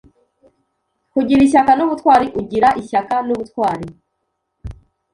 Kugira 1.13 1.41
ishyaka 1.43 1.71
n’ubutwari 1.75 2.27
u 2.39 2.41
gira 2.49 2.69
is 2.81 2.87
h 2.89 2.91
ya 2.95 3.01
ka 3.09 3.17
n’u 3.27 3.35
b 3.37 3.39
utwari 3.45 3.85